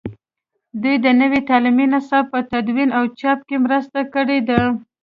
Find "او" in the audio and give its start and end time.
2.97-3.03